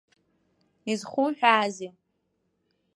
[0.91, 1.91] Изхуҳәаазеи?